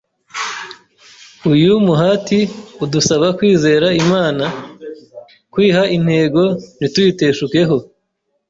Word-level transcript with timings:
Uyu 1.53 1.71
muhati 1.85 2.39
udusaba 2.83 3.27
kwizera 3.37 3.87
Imana, 4.03 4.45
kwiha 5.53 5.83
intego 5.97 6.41
ntituyiteshukeho, 6.77 7.75